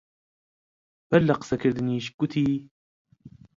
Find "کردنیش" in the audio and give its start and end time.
1.61-2.05